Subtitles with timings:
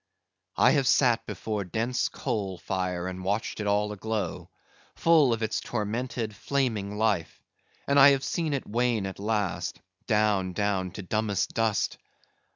[0.57, 4.49] "I have sat before the dense coal fire and watched it all aglow,
[4.95, 7.39] full of its tormented flaming life;
[7.85, 11.99] and I have seen it wane at last, down, down, to dumbest dust.